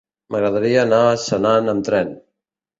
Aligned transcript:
M'agradaria 0.35 0.79
anar 0.85 1.03
a 1.11 1.13
Senan 1.27 1.73
amb 1.77 1.89
tren. 1.93 2.13